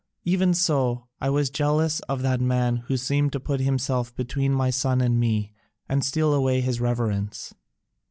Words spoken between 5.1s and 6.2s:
me and